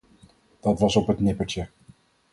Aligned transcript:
Dat 0.59 0.79
was 0.79 0.95
op 0.95 1.07
het 1.07 1.19
nippertje. 1.19 1.67